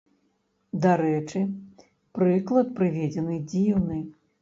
[0.85, 1.43] Дарэчы,
[2.19, 4.05] прыклад прыведзены дзіўны.